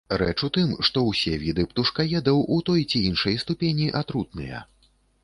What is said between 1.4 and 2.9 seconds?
віды птушкаедаў у той